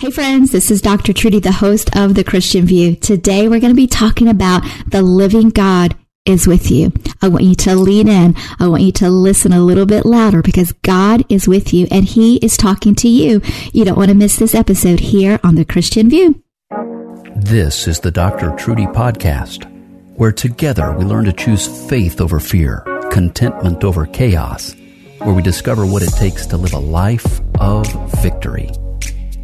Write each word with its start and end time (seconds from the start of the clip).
Hey 0.00 0.12
friends, 0.12 0.52
this 0.52 0.70
is 0.70 0.80
Dr. 0.80 1.12
Trudy, 1.12 1.40
the 1.40 1.50
host 1.50 1.96
of 1.96 2.14
The 2.14 2.22
Christian 2.22 2.64
View. 2.64 2.94
Today 2.94 3.48
we're 3.48 3.58
going 3.58 3.72
to 3.72 3.74
be 3.74 3.88
talking 3.88 4.28
about 4.28 4.62
the 4.86 5.02
living 5.02 5.48
God 5.48 5.96
is 6.24 6.46
with 6.46 6.70
you. 6.70 6.92
I 7.20 7.26
want 7.26 7.42
you 7.42 7.56
to 7.56 7.74
lean 7.74 8.06
in. 8.06 8.36
I 8.60 8.68
want 8.68 8.84
you 8.84 8.92
to 8.92 9.10
listen 9.10 9.52
a 9.52 9.58
little 9.58 9.86
bit 9.86 10.06
louder 10.06 10.40
because 10.40 10.70
God 10.70 11.24
is 11.28 11.48
with 11.48 11.74
you 11.74 11.88
and 11.90 12.04
He 12.04 12.36
is 12.36 12.56
talking 12.56 12.94
to 12.94 13.08
you. 13.08 13.42
You 13.72 13.84
don't 13.84 13.98
want 13.98 14.10
to 14.10 14.16
miss 14.16 14.36
this 14.36 14.54
episode 14.54 15.00
here 15.00 15.40
on 15.42 15.56
The 15.56 15.64
Christian 15.64 16.08
View. 16.08 16.40
This 17.34 17.88
is 17.88 17.98
the 17.98 18.12
Dr. 18.12 18.54
Trudy 18.54 18.86
Podcast, 18.86 19.64
where 20.14 20.30
together 20.30 20.92
we 20.92 21.06
learn 21.06 21.24
to 21.24 21.32
choose 21.32 21.66
faith 21.88 22.20
over 22.20 22.38
fear, 22.38 22.84
contentment 23.10 23.82
over 23.82 24.06
chaos, 24.06 24.76
where 25.18 25.34
we 25.34 25.42
discover 25.42 25.84
what 25.84 26.04
it 26.04 26.12
takes 26.12 26.46
to 26.46 26.56
live 26.56 26.74
a 26.74 26.78
life 26.78 27.40
of 27.58 27.88
victory. 28.22 28.70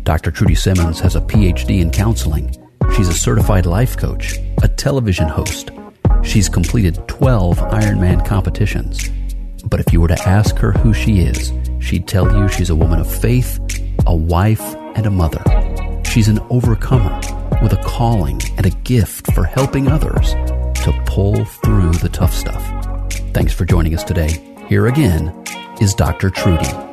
Dr. 0.05 0.31
Trudy 0.31 0.55
Simmons 0.55 1.01
has 1.01 1.17
a 1.17 1.21
PhD 1.23 1.81
in 1.81 1.91
counseling. 1.91 2.55
She's 2.95 3.09
a 3.09 3.15
certified 3.15 3.65
life 3.65 3.97
coach, 3.97 4.37
a 4.63 4.69
television 4.69 5.29
host. 5.29 5.71
She's 6.23 6.47
completed 6.47 7.09
12 7.09 7.57
Ironman 7.57 8.25
competitions. 8.27 9.09
But 9.65 9.81
if 9.81 9.95
you 9.95 10.03
were 10.03 10.09
to 10.09 10.29
ask 10.29 10.57
her 10.57 10.73
who 10.73 10.93
she 10.93 11.21
is, 11.21 11.55
she'd 11.81 12.07
tell 12.07 12.31
you 12.37 12.49
she's 12.49 12.69
a 12.69 12.77
woman 12.77 13.01
of 13.01 13.11
faith, 13.11 13.59
a 14.07 14.15
wife, 14.15 14.75
and 14.95 15.07
a 15.07 15.11
mother. 15.11 15.43
She's 16.05 16.29
an 16.29 16.39
overcomer 16.51 17.19
with 17.63 17.73
a 17.73 17.83
calling 17.83 18.43
and 18.59 18.67
a 18.67 18.71
gift 18.85 19.33
for 19.33 19.45
helping 19.45 19.89
others 19.89 20.33
to 20.85 21.03
pull 21.07 21.47
through 21.47 21.93
the 21.93 22.11
tough 22.11 22.35
stuff. 22.35 22.63
Thanks 23.33 23.55
for 23.55 23.65
joining 23.65 23.95
us 23.95 24.05
today. 24.05 24.55
Here 24.69 24.87
again 24.87 25.35
is 25.81 25.95
Dr. 25.95 26.29
Trudy. 26.29 26.84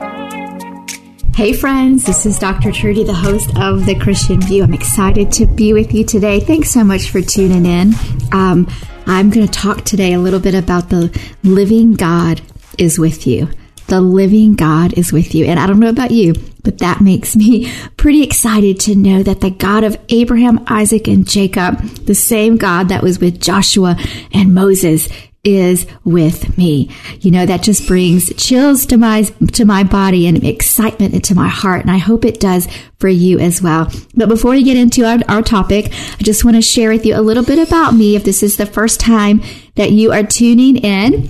Hey 1.41 1.53
friends, 1.53 2.03
this 2.03 2.27
is 2.27 2.37
Dr. 2.37 2.71
Trudy, 2.71 3.03
the 3.03 3.15
host 3.15 3.49
of 3.57 3.87
The 3.87 3.97
Christian 3.97 4.39
View. 4.41 4.61
I'm 4.61 4.75
excited 4.75 5.31
to 5.31 5.47
be 5.47 5.73
with 5.73 5.91
you 5.91 6.05
today. 6.05 6.39
Thanks 6.39 6.69
so 6.69 6.83
much 6.83 7.09
for 7.09 7.19
tuning 7.19 7.65
in. 7.65 7.95
Um, 8.31 8.67
I'm 9.07 9.31
going 9.31 9.47
to 9.47 9.51
talk 9.51 9.83
today 9.83 10.13
a 10.13 10.19
little 10.19 10.39
bit 10.39 10.53
about 10.53 10.89
the 10.89 11.09
living 11.41 11.95
God 11.95 12.43
is 12.77 12.99
with 12.99 13.25
you. 13.25 13.49
The 13.87 14.01
living 14.01 14.53
God 14.53 14.95
is 14.95 15.11
with 15.11 15.33
you. 15.33 15.45
And 15.45 15.59
I 15.59 15.65
don't 15.65 15.79
know 15.79 15.89
about 15.89 16.11
you, 16.11 16.35
but 16.63 16.77
that 16.77 17.01
makes 17.01 17.35
me 17.35 17.73
pretty 17.97 18.21
excited 18.21 18.79
to 18.81 18.95
know 18.95 19.23
that 19.23 19.41
the 19.41 19.49
God 19.49 19.83
of 19.83 19.97
Abraham, 20.09 20.63
Isaac, 20.67 21.07
and 21.07 21.27
Jacob, 21.27 21.79
the 22.05 22.13
same 22.13 22.57
God 22.57 22.89
that 22.89 23.01
was 23.01 23.17
with 23.17 23.41
Joshua 23.41 23.97
and 24.31 24.53
Moses, 24.53 25.09
is 25.43 25.87
with 26.03 26.57
me. 26.57 26.89
You 27.19 27.31
know, 27.31 27.45
that 27.45 27.63
just 27.63 27.87
brings 27.87 28.31
chills 28.35 28.85
to 28.87 28.97
my, 28.97 29.23
to 29.23 29.65
my 29.65 29.83
body 29.83 30.27
and 30.27 30.43
excitement 30.43 31.13
into 31.13 31.33
my 31.33 31.47
heart. 31.47 31.81
And 31.81 31.89
I 31.91 31.97
hope 31.97 32.25
it 32.25 32.39
does 32.39 32.67
for 32.99 33.07
you 33.07 33.39
as 33.39 33.61
well. 33.61 33.91
But 34.15 34.29
before 34.29 34.51
we 34.51 34.63
get 34.63 34.77
into 34.77 35.03
our, 35.03 35.19
our 35.27 35.41
topic, 35.41 35.87
I 35.91 36.23
just 36.23 36.45
want 36.45 36.57
to 36.57 36.61
share 36.61 36.91
with 36.91 37.05
you 37.05 37.15
a 37.15 37.21
little 37.21 37.43
bit 37.43 37.67
about 37.67 37.95
me. 37.95 38.15
If 38.15 38.23
this 38.23 38.43
is 38.43 38.57
the 38.57 38.67
first 38.67 38.99
time 38.99 39.41
that 39.75 39.91
you 39.91 40.11
are 40.11 40.23
tuning 40.23 40.77
in, 40.77 41.29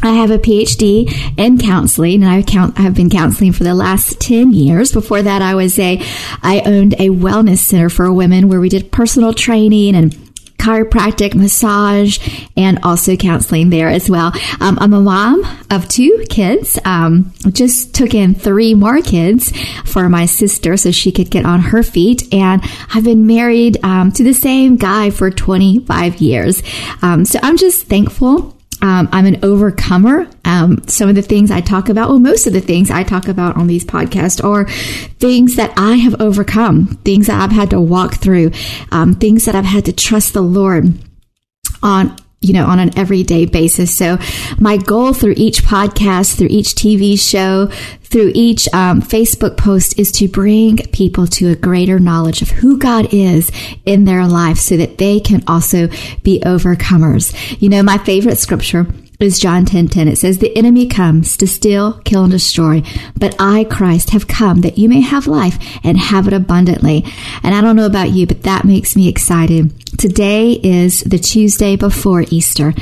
I 0.00 0.12
have 0.12 0.30
a 0.30 0.38
PhD 0.38 1.12
in 1.36 1.58
counseling 1.58 2.22
and 2.22 2.30
I 2.30 2.42
count, 2.42 2.78
I've 2.78 2.94
been 2.94 3.10
counseling 3.10 3.52
for 3.52 3.64
the 3.64 3.74
last 3.74 4.20
10 4.20 4.52
years. 4.52 4.92
Before 4.92 5.22
that, 5.22 5.42
I 5.42 5.56
was 5.56 5.76
a, 5.80 6.00
I 6.42 6.62
owned 6.64 6.94
a 6.94 7.08
wellness 7.08 7.58
center 7.58 7.88
for 7.88 8.12
women 8.12 8.48
where 8.48 8.60
we 8.60 8.68
did 8.68 8.92
personal 8.92 9.34
training 9.34 9.96
and 9.96 10.27
chiropractic, 10.58 11.34
massage, 11.34 12.18
and 12.56 12.78
also 12.82 13.16
counseling 13.16 13.70
there 13.70 13.88
as 13.88 14.10
well. 14.10 14.32
Um, 14.60 14.78
I'm 14.80 14.92
a 14.92 15.00
mom 15.00 15.44
of 15.70 15.88
two 15.88 16.24
kids. 16.28 16.78
Um, 16.84 17.32
just 17.50 17.94
took 17.94 18.14
in 18.14 18.34
three 18.34 18.74
more 18.74 19.00
kids 19.00 19.52
for 19.84 20.08
my 20.08 20.26
sister 20.26 20.76
so 20.76 20.90
she 20.90 21.12
could 21.12 21.30
get 21.30 21.46
on 21.46 21.60
her 21.60 21.82
feet. 21.82 22.32
And 22.34 22.62
I've 22.94 23.04
been 23.04 23.26
married 23.26 23.82
um, 23.84 24.12
to 24.12 24.24
the 24.24 24.34
same 24.34 24.76
guy 24.76 25.10
for 25.10 25.30
25 25.30 26.16
years. 26.20 26.62
Um, 27.02 27.24
so 27.24 27.38
I'm 27.42 27.56
just 27.56 27.86
thankful 27.86 28.57
um, 28.80 29.08
I'm 29.10 29.26
an 29.26 29.44
overcomer. 29.44 30.28
Um, 30.44 30.82
some 30.86 31.08
of 31.08 31.14
the 31.14 31.22
things 31.22 31.50
I 31.50 31.60
talk 31.60 31.88
about, 31.88 32.08
well, 32.08 32.20
most 32.20 32.46
of 32.46 32.52
the 32.52 32.60
things 32.60 32.90
I 32.90 33.02
talk 33.02 33.28
about 33.28 33.56
on 33.56 33.66
these 33.66 33.84
podcasts 33.84 34.42
are 34.42 34.68
things 35.18 35.56
that 35.56 35.72
I 35.76 35.96
have 35.96 36.20
overcome, 36.20 36.86
things 37.04 37.26
that 37.26 37.40
I've 37.40 37.52
had 37.52 37.70
to 37.70 37.80
walk 37.80 38.16
through, 38.16 38.52
um, 38.92 39.14
things 39.14 39.44
that 39.46 39.54
I've 39.54 39.64
had 39.64 39.84
to 39.86 39.92
trust 39.92 40.32
the 40.32 40.42
Lord 40.42 40.92
on 41.82 42.16
you 42.40 42.52
know, 42.52 42.66
on 42.66 42.78
an 42.78 42.96
everyday 42.96 43.46
basis. 43.46 43.94
So 43.94 44.16
my 44.60 44.76
goal 44.76 45.12
through 45.12 45.34
each 45.36 45.62
podcast, 45.62 46.38
through 46.38 46.48
each 46.50 46.74
TV 46.74 47.18
show, 47.18 47.66
through 48.04 48.32
each 48.34 48.72
um, 48.72 49.02
Facebook 49.02 49.56
post 49.56 49.98
is 49.98 50.12
to 50.12 50.28
bring 50.28 50.78
people 50.92 51.26
to 51.26 51.48
a 51.50 51.56
greater 51.56 51.98
knowledge 51.98 52.40
of 52.40 52.50
who 52.50 52.78
God 52.78 53.12
is 53.12 53.50
in 53.84 54.04
their 54.04 54.26
life 54.26 54.58
so 54.58 54.76
that 54.76 54.98
they 54.98 55.20
can 55.20 55.42
also 55.46 55.88
be 56.22 56.40
overcomers. 56.40 57.34
You 57.60 57.68
know, 57.68 57.82
my 57.82 57.98
favorite 57.98 58.38
scripture 58.38 58.86
is 59.20 59.38
John 59.38 59.64
10 59.64 59.88
10. 59.88 60.08
It 60.08 60.18
says, 60.18 60.38
The 60.38 60.56
enemy 60.56 60.86
comes 60.86 61.36
to 61.38 61.46
steal, 61.46 61.94
kill, 62.04 62.24
and 62.24 62.32
destroy, 62.32 62.82
but 63.16 63.34
I, 63.38 63.64
Christ, 63.64 64.10
have 64.10 64.28
come 64.28 64.60
that 64.60 64.78
you 64.78 64.88
may 64.88 65.00
have 65.00 65.26
life 65.26 65.58
and 65.82 65.98
have 65.98 66.28
it 66.28 66.32
abundantly. 66.32 67.04
And 67.42 67.54
I 67.54 67.60
don't 67.60 67.76
know 67.76 67.86
about 67.86 68.10
you, 68.10 68.26
but 68.26 68.44
that 68.44 68.64
makes 68.64 68.94
me 68.94 69.08
excited. 69.08 69.72
Today 69.98 70.52
is 70.52 71.00
the 71.00 71.18
Tuesday 71.18 71.74
before 71.76 72.24
Easter. 72.30 72.74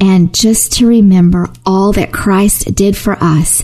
And 0.00 0.34
just 0.34 0.72
to 0.74 0.86
remember 0.88 1.48
all 1.64 1.92
that 1.92 2.12
Christ 2.12 2.74
did 2.74 2.96
for 2.96 3.16
us, 3.22 3.62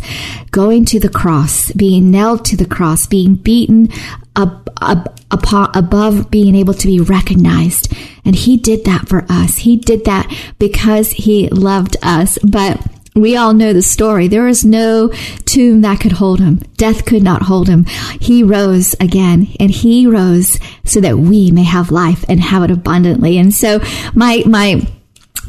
going 0.52 0.84
to 0.86 1.00
the 1.00 1.08
cross, 1.08 1.72
being 1.72 2.10
nailed 2.10 2.44
to 2.46 2.56
the 2.56 2.64
cross, 2.66 3.06
being 3.06 3.34
beaten 3.34 3.88
ab- 4.36 4.70
ab- 4.80 5.18
above 5.30 6.30
being 6.30 6.54
able 6.54 6.74
to 6.74 6.86
be 6.86 7.00
recognized. 7.00 7.92
And 8.24 8.34
he 8.34 8.56
did 8.56 8.84
that 8.84 9.08
for 9.08 9.24
us. 9.28 9.58
He 9.58 9.76
did 9.76 10.04
that 10.04 10.32
because 10.58 11.10
he 11.10 11.48
loved 11.48 11.96
us. 12.02 12.38
But 12.42 12.80
we 13.14 13.36
all 13.36 13.52
know 13.52 13.72
the 13.72 13.82
story. 13.82 14.28
There 14.28 14.48
is 14.48 14.64
no 14.64 15.08
tomb 15.44 15.80
that 15.82 16.00
could 16.00 16.12
hold 16.12 16.40
him. 16.40 16.58
Death 16.76 17.04
could 17.04 17.22
not 17.22 17.42
hold 17.42 17.68
him. 17.68 17.84
He 18.20 18.42
rose 18.42 18.94
again 19.00 19.48
and 19.58 19.70
he 19.70 20.06
rose 20.06 20.58
so 20.84 21.00
that 21.00 21.18
we 21.18 21.50
may 21.50 21.64
have 21.64 21.90
life 21.90 22.24
and 22.28 22.40
have 22.40 22.62
it 22.62 22.70
abundantly. 22.70 23.38
And 23.38 23.52
so 23.52 23.80
my, 24.14 24.42
my, 24.46 24.86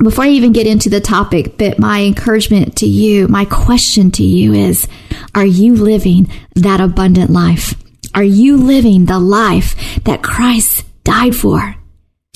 before 0.03 0.23
I 0.23 0.29
even 0.29 0.53
get 0.53 0.65
into 0.65 0.89
the 0.89 1.01
topic, 1.01 1.57
but 1.57 1.77
my 1.77 2.01
encouragement 2.01 2.77
to 2.77 2.87
you, 2.87 3.27
my 3.27 3.45
question 3.45 4.09
to 4.11 4.23
you 4.23 4.53
is, 4.53 4.87
are 5.35 5.45
you 5.45 5.75
living 5.75 6.31
that 6.55 6.81
abundant 6.81 7.29
life? 7.29 7.75
Are 8.15 8.23
you 8.23 8.57
living 8.57 9.05
the 9.05 9.19
life 9.19 10.03
that 10.03 10.23
Christ 10.23 10.85
died 11.03 11.35
for? 11.35 11.75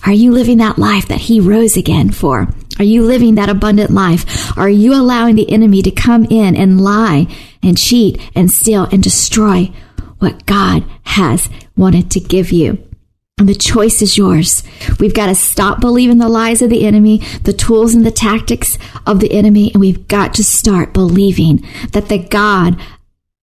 Are 0.06 0.14
you 0.14 0.32
living 0.32 0.60
that 0.60 0.78
life 0.78 1.08
that 1.08 1.22
he 1.22 1.40
rose 1.40 1.76
again 1.76 2.12
for? 2.12 2.48
Are 2.78 2.86
you 2.86 3.04
living 3.04 3.36
that 3.36 3.50
abundant 3.50 3.90
life? 3.90 4.56
Are 4.56 4.70
you 4.70 4.94
allowing 4.94 5.36
the 5.36 5.52
enemy 5.52 5.82
to 5.82 5.90
come 5.90 6.26
in 6.26 6.56
and 6.56 6.80
lie 6.80 7.26
and 7.64 7.76
cheat 7.76 8.22
and 8.36 8.52
steal 8.52 8.84
and 8.92 9.02
destroy 9.02 9.72
what 10.20 10.46
God 10.46 10.86
has 11.04 11.50
wanted 11.76 12.12
to 12.12 12.20
give 12.20 12.52
you? 12.52 12.78
And 13.40 13.50
the 13.50 13.56
choice 13.56 14.02
is 14.04 14.18
yours. 14.18 14.64
We've 15.00 15.14
got 15.14 15.26
to 15.26 15.36
stop 15.36 15.82
believing 15.82 16.20
the 16.20 16.30
lies 16.30 16.62
of 16.62 16.70
the 16.70 16.86
enemy, 16.86 17.18
the 17.44 17.52
tools 17.52 17.94
and 17.94 18.06
the 18.06 18.12
tactics 18.12 18.78
of 19.08 19.20
the 19.20 19.34
enemy, 19.34 19.72
and 19.74 19.82
we've 19.82 20.08
got 20.08 20.36
to 20.36 20.44
start 20.44 20.94
believing 20.94 21.66
that 21.92 22.10
the 22.10 22.20
God 22.20 22.80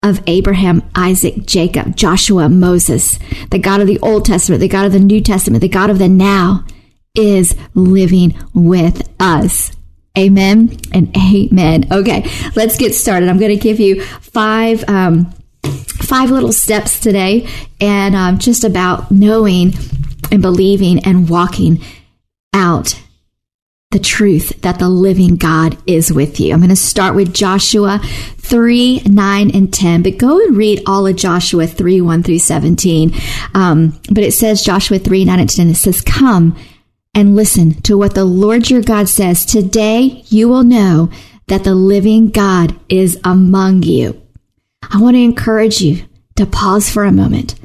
of 0.04 0.22
Abraham, 0.26 0.82
Isaac, 0.96 1.46
Jacob, 1.46 1.96
Joshua, 1.96 2.50
Moses, 2.50 3.20
the 3.52 3.60
God 3.60 3.82
of 3.82 3.88
the 3.88 4.00
Old 4.00 4.26
Testament, 4.26 4.60
the 4.60 4.68
God 4.68 4.86
of 4.86 4.94
the 4.94 5.00
New 5.00 5.22
Testament, 5.22 5.62
the 5.62 5.70
God 5.70 5.90
of 5.90 6.00
the 6.00 6.10
now 6.10 6.66
is 7.16 7.56
living 7.76 8.34
with 8.54 9.08
us. 9.20 9.72
Amen 10.18 10.78
and 10.94 11.16
amen. 11.16 11.88
Okay, 11.92 12.30
let's 12.56 12.78
get 12.78 12.94
started. 12.94 13.30
I'm 13.30 13.40
going 13.40 13.56
to 13.56 13.62
give 13.62 13.80
you 13.80 14.04
five, 14.04 14.84
um, 14.90 15.32
five 15.64 16.32
little 16.32 16.52
steps 16.52 17.00
today 17.00 17.48
and 17.80 18.16
um, 18.16 18.40
just 18.40 18.64
about 18.64 19.12
knowing 19.12 19.74
and 20.32 20.42
believing 20.42 21.06
and 21.06 21.30
walking 21.30 21.82
out 22.54 23.01
the 23.92 24.00
truth 24.00 24.62
that 24.62 24.80
the 24.80 24.90
living 24.90 25.36
God 25.36 25.78
is 25.86 26.12
with 26.12 26.40
you. 26.40 26.54
I'm 26.54 26.60
going 26.60 26.70
to 26.70 26.76
start 26.76 27.14
with 27.14 27.34
Joshua 27.34 28.00
3, 28.38 29.02
9, 29.06 29.52
and 29.56 29.74
10, 29.74 30.04
but 30.04 30.18
go 30.18 30.40
and 30.40 30.56
read 30.56 30.82
all 30.88 31.06
of 31.06 31.18
Joshua 31.18 31.68
3, 31.68 32.02
1 32.02 32.24
through 32.24 32.40
17. 32.40 33.14
Um, 33.54 34.00
but 34.10 34.24
it 34.24 34.34
says, 34.34 34.64
Joshua 34.64 34.98
3, 34.98 35.26
9, 35.26 35.40
and 35.40 35.50
10, 35.50 35.70
it 35.70 35.76
says, 35.76 36.02
Come 36.02 36.58
and 37.14 37.36
listen 37.36 37.82
to 37.82 37.98
what 37.98 38.16
the 38.16 38.26
Lord 38.26 38.70
your 38.70 38.82
God 38.82 39.10
says. 39.10 39.46
Today 39.46 40.24
you 40.28 40.48
will 40.48 40.64
know 40.64 41.10
that 41.48 41.66
the 41.66 41.76
living 41.76 42.30
God 42.30 42.80
is 42.88 43.20
among 43.26 43.84
you. 43.84 44.22
I 44.90 45.02
want 45.02 45.16
to 45.16 45.22
encourage 45.22 45.82
you 45.82 46.06
to 46.38 46.46
pause 46.46 46.90
for 46.90 47.04
a 47.04 47.12
moment 47.12 47.56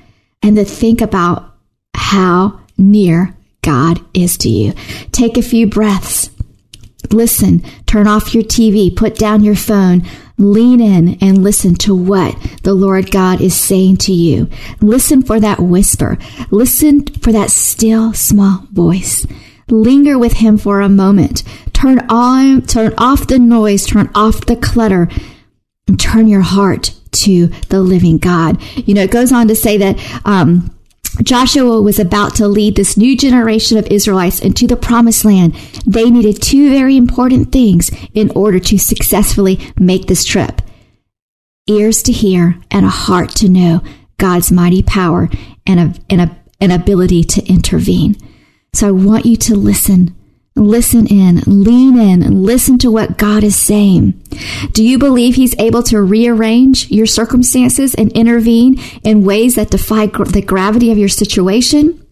and 0.42 0.56
to 0.56 0.64
think 0.64 1.00
about 1.00 1.54
how 1.94 2.60
near 2.76 3.35
God 3.66 4.00
is 4.14 4.38
to 4.38 4.48
you. 4.48 4.72
Take 5.10 5.36
a 5.36 5.42
few 5.42 5.66
breaths. 5.66 6.30
Listen, 7.10 7.60
turn 7.86 8.06
off 8.06 8.32
your 8.32 8.44
TV, 8.44 8.94
put 8.94 9.16
down 9.16 9.42
your 9.42 9.56
phone, 9.56 10.02
lean 10.38 10.80
in 10.80 11.18
and 11.20 11.42
listen 11.42 11.74
to 11.74 11.94
what 11.94 12.36
the 12.62 12.74
Lord 12.74 13.10
God 13.10 13.40
is 13.40 13.60
saying 13.60 13.96
to 13.98 14.12
you. 14.12 14.48
Listen 14.80 15.20
for 15.20 15.40
that 15.40 15.58
whisper. 15.58 16.16
Listen 16.50 17.04
for 17.04 17.32
that 17.32 17.50
still 17.50 18.12
small 18.12 18.66
voice. 18.70 19.26
Linger 19.68 20.16
with 20.16 20.34
him 20.34 20.58
for 20.58 20.80
a 20.80 20.88
moment. 20.88 21.42
Turn 21.72 22.06
on, 22.08 22.62
turn 22.62 22.94
off 22.96 23.26
the 23.26 23.40
noise, 23.40 23.84
turn 23.84 24.10
off 24.14 24.46
the 24.46 24.56
clutter, 24.56 25.08
and 25.88 25.98
turn 25.98 26.28
your 26.28 26.42
heart 26.42 26.94
to 27.10 27.48
the 27.68 27.80
living 27.80 28.18
God. 28.18 28.62
You 28.76 28.94
know, 28.94 29.02
it 29.02 29.10
goes 29.10 29.32
on 29.32 29.48
to 29.48 29.56
say 29.56 29.76
that, 29.78 30.22
um, 30.24 30.75
Joshua 31.22 31.80
was 31.80 31.98
about 31.98 32.34
to 32.36 32.48
lead 32.48 32.76
this 32.76 32.96
new 32.96 33.16
generation 33.16 33.78
of 33.78 33.86
Israelites 33.86 34.40
into 34.40 34.66
the 34.66 34.76
promised 34.76 35.24
land. 35.24 35.54
They 35.86 36.10
needed 36.10 36.42
two 36.42 36.70
very 36.70 36.96
important 36.96 37.52
things 37.52 37.90
in 38.14 38.30
order 38.30 38.58
to 38.60 38.78
successfully 38.78 39.58
make 39.78 40.06
this 40.06 40.24
trip. 40.24 40.62
Ears 41.68 42.02
to 42.04 42.12
hear 42.12 42.60
and 42.70 42.86
a 42.86 42.90
heart 42.90 43.30
to 43.36 43.48
know 43.48 43.82
God's 44.18 44.52
mighty 44.52 44.82
power 44.82 45.28
and 45.66 45.80
a, 45.80 45.94
and 46.08 46.20
a, 46.20 46.36
an 46.60 46.70
ability 46.70 47.24
to 47.24 47.44
intervene. 47.46 48.16
So 48.72 48.88
I 48.88 48.92
want 48.92 49.26
you 49.26 49.36
to 49.36 49.56
listen 49.56 50.14
Listen 50.58 51.06
in, 51.06 51.42
lean 51.46 51.98
in, 51.98 52.42
listen 52.42 52.78
to 52.78 52.90
what 52.90 53.18
God 53.18 53.44
is 53.44 53.54
saying. 53.54 54.12
Do 54.72 54.82
you 54.82 54.98
believe 54.98 55.34
He's 55.34 55.54
able 55.58 55.82
to 55.84 56.00
rearrange 56.00 56.90
your 56.90 57.04
circumstances 57.04 57.94
and 57.94 58.10
intervene 58.12 58.80
in 59.04 59.22
ways 59.22 59.56
that 59.56 59.70
defy 59.70 60.06
gr- 60.06 60.24
the 60.24 60.40
gravity 60.40 60.90
of 60.90 60.96
your 60.96 61.10
situation? 61.10 62.02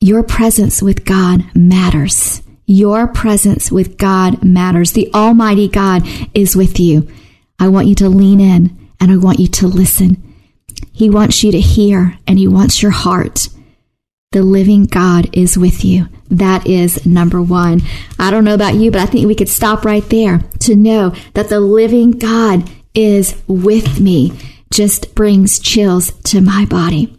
Your 0.00 0.24
presence 0.24 0.82
with 0.82 1.04
God 1.04 1.44
matters. 1.54 2.42
Your 2.66 3.06
presence 3.06 3.70
with 3.70 3.96
God 3.96 4.42
matters. 4.44 4.92
The 4.92 5.12
Almighty 5.14 5.68
God 5.68 6.02
is 6.34 6.56
with 6.56 6.80
you. 6.80 7.08
I 7.60 7.68
want 7.68 7.86
you 7.86 7.94
to 7.96 8.08
lean 8.08 8.40
in 8.40 8.76
and 9.00 9.12
I 9.12 9.16
want 9.16 9.38
you 9.38 9.46
to 9.46 9.68
listen. 9.68 10.22
He 10.92 11.08
wants 11.08 11.44
you 11.44 11.52
to 11.52 11.60
hear 11.60 12.18
and 12.26 12.38
He 12.40 12.48
wants 12.48 12.82
your 12.82 12.90
heart. 12.90 13.48
The 14.32 14.42
living 14.42 14.84
God 14.84 15.34
is 15.34 15.56
with 15.56 15.86
you. 15.86 16.06
That 16.28 16.66
is 16.66 17.06
number 17.06 17.40
one. 17.40 17.80
I 18.18 18.30
don't 18.30 18.44
know 18.44 18.52
about 18.52 18.74
you, 18.74 18.90
but 18.90 19.00
I 19.00 19.06
think 19.06 19.26
we 19.26 19.34
could 19.34 19.48
stop 19.48 19.86
right 19.86 20.06
there 20.10 20.40
to 20.58 20.76
know 20.76 21.14
that 21.32 21.48
the 21.48 21.60
living 21.60 22.10
God 22.10 22.68
is 22.92 23.42
with 23.46 24.00
me 24.00 24.38
just 24.70 25.14
brings 25.14 25.58
chills 25.58 26.12
to 26.24 26.42
my 26.42 26.66
body. 26.66 27.16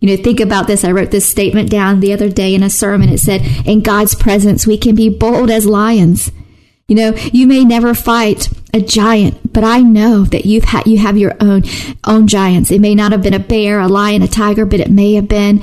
You 0.00 0.08
know, 0.08 0.20
think 0.20 0.40
about 0.40 0.66
this. 0.66 0.82
I 0.82 0.90
wrote 0.90 1.12
this 1.12 1.24
statement 1.24 1.70
down 1.70 2.00
the 2.00 2.12
other 2.12 2.28
day 2.28 2.52
in 2.52 2.64
a 2.64 2.70
sermon. 2.70 3.10
It 3.10 3.18
said, 3.18 3.42
in 3.64 3.80
God's 3.80 4.16
presence, 4.16 4.66
we 4.66 4.76
can 4.76 4.96
be 4.96 5.08
bold 5.08 5.52
as 5.52 5.66
lions. 5.66 6.32
You 6.88 6.96
know, 6.96 7.14
you 7.32 7.46
may 7.46 7.64
never 7.64 7.94
fight 7.94 8.48
a 8.74 8.80
giant, 8.80 9.52
but 9.52 9.62
I 9.62 9.82
know 9.82 10.24
that 10.24 10.46
you've 10.46 10.64
had, 10.64 10.88
you 10.88 10.98
have 10.98 11.16
your 11.16 11.36
own, 11.38 11.62
own 12.04 12.26
giants. 12.26 12.72
It 12.72 12.80
may 12.80 12.96
not 12.96 13.12
have 13.12 13.22
been 13.22 13.34
a 13.34 13.38
bear, 13.38 13.78
a 13.78 13.86
lion, 13.86 14.22
a 14.22 14.26
tiger, 14.26 14.66
but 14.66 14.80
it 14.80 14.90
may 14.90 15.14
have 15.14 15.28
been 15.28 15.62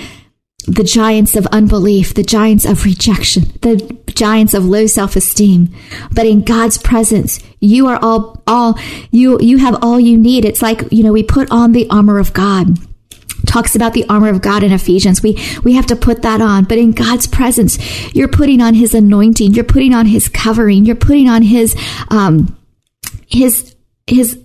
the 0.67 0.83
giants 0.83 1.35
of 1.35 1.47
unbelief, 1.47 2.13
the 2.13 2.23
giants 2.23 2.65
of 2.65 2.83
rejection, 2.83 3.43
the 3.61 3.97
giants 4.07 4.53
of 4.53 4.65
low 4.65 4.85
self-esteem. 4.85 5.73
But 6.11 6.25
in 6.25 6.43
God's 6.43 6.77
presence, 6.77 7.39
you 7.61 7.87
are 7.87 7.97
all, 8.01 8.43
all, 8.45 8.77
you, 9.09 9.39
you 9.39 9.59
have 9.59 9.77
all 9.81 9.99
you 9.99 10.17
need. 10.17 10.43
It's 10.43 10.61
like, 10.61 10.91
you 10.91 11.03
know, 11.03 11.13
we 11.13 11.23
put 11.23 11.49
on 11.51 11.71
the 11.71 11.89
armor 11.89 12.19
of 12.19 12.33
God. 12.33 12.77
Talks 13.45 13.75
about 13.75 13.93
the 13.93 14.05
armor 14.09 14.27
of 14.29 14.41
God 14.41 14.61
in 14.61 14.73
Ephesians. 14.73 15.23
We, 15.23 15.41
we 15.63 15.73
have 15.73 15.85
to 15.85 15.95
put 15.95 16.23
that 16.23 16.41
on. 16.41 16.65
But 16.65 16.79
in 16.79 16.91
God's 16.91 17.27
presence, 17.27 17.77
you're 18.13 18.27
putting 18.27 18.61
on 18.61 18.73
His 18.73 18.93
anointing. 18.93 19.53
You're 19.53 19.63
putting 19.63 19.93
on 19.93 20.07
His 20.07 20.27
covering. 20.27 20.85
You're 20.85 20.95
putting 20.95 21.29
on 21.29 21.43
His, 21.43 21.75
um, 22.09 22.57
His, 23.27 23.75
His 24.05 24.43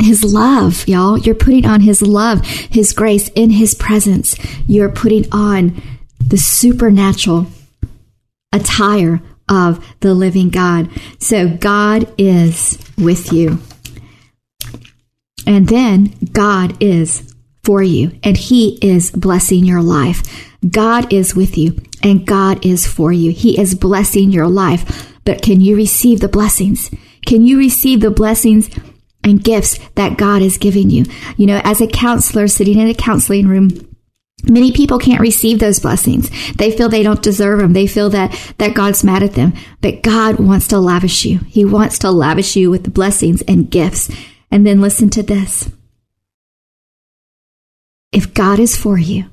his 0.00 0.24
love, 0.24 0.86
y'all. 0.86 1.18
You're 1.18 1.34
putting 1.34 1.66
on 1.66 1.80
his 1.80 2.02
love, 2.02 2.44
his 2.46 2.92
grace 2.92 3.28
in 3.30 3.50
his 3.50 3.74
presence. 3.74 4.36
You're 4.66 4.90
putting 4.90 5.30
on 5.32 5.80
the 6.18 6.36
supernatural 6.36 7.46
attire 8.52 9.20
of 9.48 9.84
the 10.00 10.14
living 10.14 10.50
God. 10.50 10.90
So 11.18 11.48
God 11.48 12.12
is 12.18 12.78
with 12.96 13.32
you. 13.32 13.58
And 15.46 15.68
then 15.68 16.14
God 16.32 16.82
is 16.82 17.34
for 17.64 17.82
you 17.82 18.18
and 18.22 18.36
he 18.36 18.78
is 18.82 19.10
blessing 19.10 19.64
your 19.64 19.82
life. 19.82 20.22
God 20.68 21.12
is 21.12 21.34
with 21.34 21.56
you 21.56 21.80
and 22.02 22.26
God 22.26 22.64
is 22.64 22.86
for 22.86 23.12
you. 23.12 23.30
He 23.30 23.58
is 23.58 23.74
blessing 23.74 24.30
your 24.30 24.48
life. 24.48 25.14
But 25.24 25.42
can 25.42 25.60
you 25.60 25.76
receive 25.76 26.20
the 26.20 26.28
blessings? 26.28 26.90
Can 27.26 27.42
you 27.42 27.58
receive 27.58 28.00
the 28.00 28.10
blessings 28.10 28.70
and 29.24 29.42
gifts 29.42 29.78
that 29.94 30.18
God 30.18 30.42
is 30.42 30.58
giving 30.58 30.90
you. 30.90 31.04
You 31.36 31.46
know, 31.46 31.60
as 31.64 31.80
a 31.80 31.86
counselor 31.86 32.48
sitting 32.48 32.78
in 32.78 32.88
a 32.88 32.94
counseling 32.94 33.48
room, 33.48 33.70
Many 34.44 34.70
people 34.70 35.00
can't 35.00 35.20
receive 35.20 35.58
those 35.58 35.80
blessings. 35.80 36.30
They 36.54 36.70
feel 36.70 36.88
they 36.88 37.02
don't 37.02 37.22
deserve 37.22 37.58
them. 37.58 37.72
They 37.72 37.88
feel 37.88 38.08
that, 38.10 38.54
that 38.58 38.74
God's 38.74 39.02
mad 39.02 39.22
at 39.22 39.34
them. 39.34 39.52
But 39.80 40.02
God 40.02 40.38
wants 40.38 40.68
to 40.68 40.78
lavish 40.78 41.24
you. 41.24 41.40
He 41.48 41.64
wants 41.64 41.98
to 42.00 42.10
lavish 42.10 42.54
you 42.54 42.70
with 42.70 42.84
the 42.84 42.90
blessings 42.90 43.42
and 43.42 43.68
gifts. 43.68 44.08
And 44.50 44.64
then 44.64 44.80
listen 44.80 45.10
to 45.10 45.22
this. 45.24 45.70
If 48.12 48.32
God 48.32 48.60
is 48.60 48.76
for 48.76 48.96
you, 48.96 49.24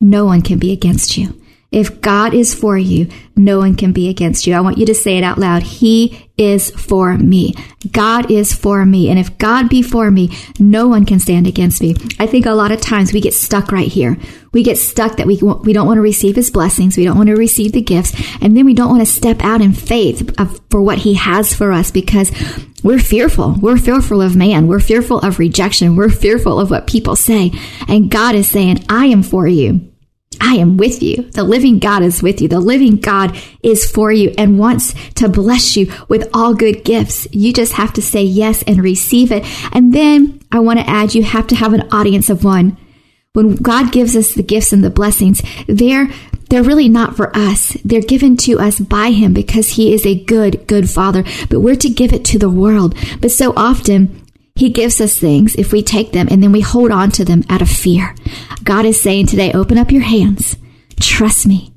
no 0.00 0.24
one 0.24 0.40
can 0.40 0.58
be 0.58 0.72
against 0.72 1.18
you. 1.18 1.40
If 1.76 2.00
God 2.00 2.32
is 2.32 2.54
for 2.54 2.78
you, 2.78 3.06
no 3.36 3.58
one 3.58 3.76
can 3.76 3.92
be 3.92 4.08
against 4.08 4.46
you. 4.46 4.54
I 4.54 4.62
want 4.62 4.78
you 4.78 4.86
to 4.86 4.94
say 4.94 5.18
it 5.18 5.22
out 5.22 5.36
loud. 5.36 5.62
He 5.62 6.26
is 6.38 6.70
for 6.70 7.18
me. 7.18 7.52
God 7.92 8.30
is 8.30 8.54
for 8.54 8.86
me. 8.86 9.10
And 9.10 9.18
if 9.18 9.36
God 9.36 9.68
be 9.68 9.82
for 9.82 10.10
me, 10.10 10.34
no 10.58 10.88
one 10.88 11.04
can 11.04 11.20
stand 11.20 11.46
against 11.46 11.82
me. 11.82 11.94
I 12.18 12.26
think 12.26 12.46
a 12.46 12.52
lot 12.52 12.72
of 12.72 12.80
times 12.80 13.12
we 13.12 13.20
get 13.20 13.34
stuck 13.34 13.72
right 13.72 13.88
here. 13.88 14.16
We 14.54 14.62
get 14.62 14.78
stuck 14.78 15.18
that 15.18 15.26
we, 15.26 15.36
we 15.36 15.74
don't 15.74 15.86
want 15.86 15.98
to 15.98 16.02
receive 16.02 16.34
his 16.34 16.50
blessings. 16.50 16.96
We 16.96 17.04
don't 17.04 17.18
want 17.18 17.28
to 17.28 17.36
receive 17.36 17.72
the 17.72 17.82
gifts. 17.82 18.14
And 18.40 18.56
then 18.56 18.64
we 18.64 18.72
don't 18.72 18.88
want 18.88 19.06
to 19.06 19.12
step 19.12 19.42
out 19.42 19.60
in 19.60 19.74
faith 19.74 20.40
of, 20.40 20.58
for 20.70 20.80
what 20.80 20.96
he 20.96 21.12
has 21.12 21.54
for 21.54 21.72
us 21.72 21.90
because 21.90 22.32
we're 22.82 22.98
fearful. 22.98 23.54
We're 23.60 23.76
fearful 23.76 24.22
of 24.22 24.34
man. 24.34 24.66
We're 24.66 24.80
fearful 24.80 25.18
of 25.18 25.38
rejection. 25.38 25.94
We're 25.94 26.08
fearful 26.08 26.58
of 26.58 26.70
what 26.70 26.86
people 26.86 27.16
say. 27.16 27.52
And 27.86 28.10
God 28.10 28.34
is 28.34 28.48
saying, 28.48 28.82
I 28.88 29.08
am 29.08 29.22
for 29.22 29.46
you. 29.46 29.92
I 30.40 30.56
am 30.56 30.76
with 30.76 31.02
you. 31.02 31.22
The 31.30 31.44
living 31.44 31.78
God 31.78 32.02
is 32.02 32.22
with 32.22 32.40
you. 32.40 32.48
The 32.48 32.60
living 32.60 32.96
God 32.96 33.36
is 33.62 33.90
for 33.90 34.12
you 34.12 34.34
and 34.38 34.58
wants 34.58 34.94
to 35.14 35.28
bless 35.28 35.76
you 35.76 35.92
with 36.08 36.28
all 36.32 36.54
good 36.54 36.84
gifts. 36.84 37.26
You 37.32 37.52
just 37.52 37.74
have 37.74 37.92
to 37.94 38.02
say 38.02 38.22
yes 38.22 38.62
and 38.62 38.82
receive 38.82 39.32
it. 39.32 39.44
And 39.72 39.92
then 39.92 40.40
I 40.52 40.60
want 40.60 40.78
to 40.78 40.88
add, 40.88 41.14
you 41.14 41.22
have 41.22 41.46
to 41.48 41.56
have 41.56 41.72
an 41.72 41.88
audience 41.92 42.30
of 42.30 42.44
one. 42.44 42.76
When 43.32 43.56
God 43.56 43.92
gives 43.92 44.16
us 44.16 44.32
the 44.32 44.42
gifts 44.42 44.72
and 44.72 44.82
the 44.82 44.90
blessings, 44.90 45.42
they're, 45.66 46.08
they're 46.48 46.62
really 46.62 46.88
not 46.88 47.16
for 47.16 47.36
us. 47.36 47.76
They're 47.84 48.00
given 48.00 48.36
to 48.38 48.58
us 48.58 48.80
by 48.80 49.10
Him 49.10 49.34
because 49.34 49.70
He 49.70 49.92
is 49.92 50.06
a 50.06 50.24
good, 50.24 50.66
good 50.66 50.88
Father. 50.88 51.22
But 51.50 51.60
we're 51.60 51.76
to 51.76 51.90
give 51.90 52.12
it 52.12 52.24
to 52.26 52.38
the 52.38 52.48
world. 52.48 52.94
But 53.20 53.32
so 53.32 53.52
often 53.56 54.25
he 54.56 54.70
gives 54.70 55.00
us 55.00 55.18
things 55.18 55.54
if 55.54 55.70
we 55.70 55.82
take 55.82 56.12
them 56.12 56.28
and 56.30 56.42
then 56.42 56.50
we 56.50 56.62
hold 56.62 56.90
on 56.90 57.10
to 57.12 57.24
them 57.24 57.44
out 57.50 57.60
of 57.60 57.68
fear. 57.68 58.14
God 58.64 58.86
is 58.86 59.00
saying 59.00 59.26
today, 59.26 59.52
open 59.52 59.76
up 59.76 59.92
your 59.92 60.02
hands. 60.02 60.56
Trust 60.98 61.46
me. 61.46 61.74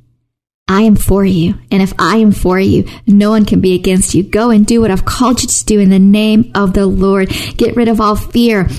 I 0.67 0.83
am 0.83 0.95
for 0.95 1.25
you. 1.25 1.55
And 1.71 1.81
if 1.81 1.93
I 1.99 2.17
am 2.17 2.31
for 2.31 2.59
you, 2.59 2.85
no 3.05 3.31
one 3.31 3.43
can 3.43 3.59
be 3.59 3.75
against 3.75 4.15
you. 4.15 4.23
Go 4.23 4.49
and 4.49 4.65
do 4.65 4.79
what 4.79 4.91
I've 4.91 5.03
called 5.03 5.41
you 5.41 5.47
to 5.47 5.65
do 5.65 5.79
in 5.79 5.89
the 5.89 5.99
name 5.99 6.51
of 6.55 6.73
the 6.73 6.85
Lord. 6.85 7.29
Get 7.57 7.75
rid 7.75 7.89
of 7.89 7.99
all 7.99 8.15
fear. 8.15 8.69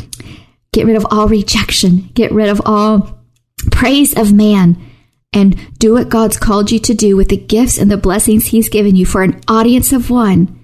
Get 0.73 0.87
rid 0.87 0.97
of 0.97 1.07
all 1.11 1.29
rejection. 1.29 2.09
Get 2.15 2.33
rid 2.33 2.49
of 2.49 2.63
all 2.65 3.21
praise 3.71 4.17
of 4.17 4.33
man 4.33 4.81
and 5.33 5.79
do 5.79 5.93
what 5.93 6.09
God's 6.09 6.39
called 6.39 6.71
you 6.71 6.79
to 6.79 6.95
do 6.95 7.17
with 7.17 7.29
the 7.29 7.37
gifts 7.37 7.77
and 7.77 7.91
the 7.91 7.97
blessings 7.97 8.47
he's 8.47 8.69
given 8.69 8.97
you 8.97 9.05
for 9.05 9.23
an 9.23 9.41
audience 9.47 9.93
of 9.93 10.11
one 10.11 10.59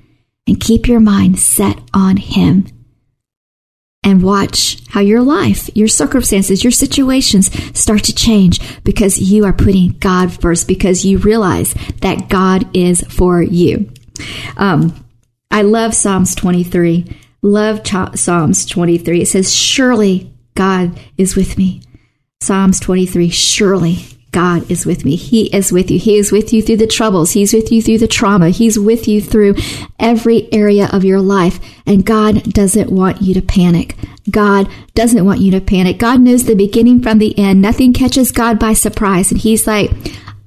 and 0.47 0.61
keep 0.61 0.89
your 0.89 1.01
mind 1.01 1.39
set 1.39 1.79
on 1.93 2.17
him 2.17 2.67
and 4.07 4.23
watch 4.23 4.79
how 4.91 5.01
your 5.01 5.21
life, 5.21 5.69
your 5.75 5.89
circumstances, 5.89 6.63
your 6.63 6.71
situations 6.71 7.53
start 7.77 8.05
to 8.05 8.15
change 8.15 8.61
because 8.85 9.19
you 9.19 9.45
are 9.45 9.53
putting 9.53 9.99
God 9.99 10.33
first, 10.33 10.69
because 10.69 11.05
you 11.05 11.19
realize 11.19 11.75
that 12.03 12.29
God 12.29 12.65
is 12.75 13.01
for 13.01 13.43
you. 13.43 13.91
Um, 14.57 15.05
I 15.51 15.63
love 15.63 15.93
Psalms 15.93 16.37
23. 16.37 17.17
Love 17.43 17.81
Psalms 18.15 18.65
23. 18.65 19.23
It 19.23 19.27
says, 19.27 19.53
Surely 19.53 20.33
God 20.55 20.99
is 21.19 21.35
with 21.35 21.59
me. 21.59 21.83
Psalms 22.41 22.79
23. 22.79 23.29
Surely 23.29 24.05
God 24.37 24.71
is 24.71 24.85
with 24.85 25.07
me. 25.07 25.17
He 25.17 25.47
is 25.47 25.73
with 25.73 25.91
you. 25.91 25.99
He 25.99 26.19
is 26.19 26.31
with 26.31 26.53
you 26.53 26.61
through 26.61 26.77
the 26.77 26.87
troubles. 26.87 27.31
He's 27.31 27.55
with 27.55 27.73
you 27.73 27.81
through 27.81 27.97
the 27.97 28.07
trauma. 28.07 28.51
He's 28.51 28.79
with 28.79 29.09
you 29.09 29.23
through 29.23 29.55
every 29.99 30.53
area 30.53 30.91
of 30.93 31.07
your 31.07 31.23
life. 31.23 31.59
And 31.87 32.05
God 32.05 32.53
doesn't 32.53 32.91
want 32.93 33.23
you 33.23 33.33
to 33.33 33.41
panic. 33.41 33.97
God 34.31 34.69
doesn't 34.95 35.25
want 35.25 35.41
you 35.41 35.53
to 35.53 35.63
panic. 35.63 35.97
God 35.97 36.21
knows 36.21 36.45
the 36.45 36.55
beginning 36.55 37.01
from 37.01 37.17
the 37.17 37.39
end. 37.39 37.63
Nothing 37.63 37.95
catches 37.95 38.31
God 38.31 38.59
by 38.59 38.75
surprise. 38.75 39.33
And 39.33 39.41
He's 39.41 39.67
like, 39.67 39.91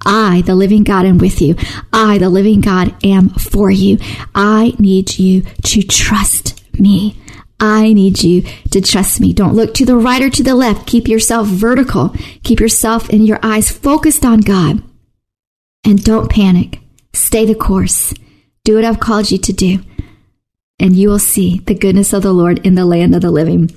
I, 0.05 0.43
the 0.45 0.53
living 0.53 0.83
God, 0.83 1.07
am 1.07 1.17
with 1.17 1.41
you. 1.41 1.55
I, 1.91 2.19
the 2.19 2.29
living 2.29 2.61
God, 2.61 2.95
am 3.03 3.29
for 3.29 3.71
you. 3.71 3.97
I 4.35 4.75
need 4.77 5.17
you 5.17 5.41
to 5.63 5.81
trust 5.81 6.63
me. 6.79 7.19
I 7.59 7.93
need 7.93 8.23
you 8.23 8.43
to 8.71 8.81
trust 8.81 9.19
me. 9.19 9.33
Don't 9.33 9.55
look 9.55 9.73
to 9.75 9.85
the 9.85 9.97
right 9.97 10.21
or 10.21 10.29
to 10.29 10.43
the 10.43 10.55
left. 10.55 10.87
Keep 10.87 11.07
yourself 11.07 11.47
vertical. 11.47 12.13
Keep 12.43 12.59
yourself 12.59 13.09
and 13.09 13.25
your 13.25 13.39
eyes 13.43 13.71
focused 13.71 14.25
on 14.25 14.39
God. 14.39 14.81
And 15.83 16.03
don't 16.03 16.31
panic. 16.31 16.79
Stay 17.13 17.45
the 17.45 17.55
course. 17.55 18.13
Do 18.63 18.75
what 18.75 18.85
I've 18.85 18.99
called 18.99 19.31
you 19.31 19.37
to 19.37 19.53
do. 19.53 19.79
And 20.79 20.95
you 20.95 21.09
will 21.09 21.19
see 21.19 21.59
the 21.59 21.75
goodness 21.75 22.13
of 22.13 22.23
the 22.23 22.33
Lord 22.33 22.65
in 22.65 22.75
the 22.75 22.85
land 22.85 23.15
of 23.15 23.21
the 23.21 23.31
living. 23.31 23.69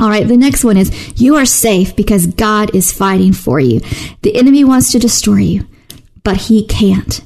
All 0.00 0.08
right, 0.08 0.26
the 0.26 0.36
next 0.36 0.62
one 0.62 0.76
is 0.76 1.20
you 1.20 1.34
are 1.34 1.46
safe 1.46 1.96
because 1.96 2.26
God 2.26 2.74
is 2.74 2.92
fighting 2.92 3.32
for 3.32 3.58
you. 3.58 3.80
The 4.22 4.36
enemy 4.36 4.62
wants 4.62 4.92
to 4.92 5.00
destroy 5.00 5.38
you, 5.38 5.66
but 6.22 6.36
he 6.36 6.64
can't. 6.66 7.20